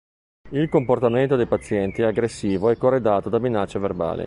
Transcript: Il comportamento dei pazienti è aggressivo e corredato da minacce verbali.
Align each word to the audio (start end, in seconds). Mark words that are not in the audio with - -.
Il 0.49 0.67
comportamento 0.67 1.35
dei 1.35 1.45
pazienti 1.45 2.01
è 2.01 2.05
aggressivo 2.05 2.71
e 2.71 2.75
corredato 2.75 3.29
da 3.29 3.37
minacce 3.37 3.77
verbali. 3.77 4.19